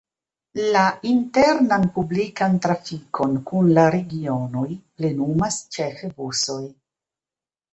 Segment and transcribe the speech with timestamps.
[0.75, 6.61] La internan publikan trafikon kun la regionoj plenumas ĉefe busoj.